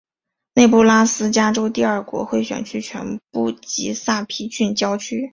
[0.55, 5.29] 内布拉斯加州第二国会选区全部及萨皮郡郊区。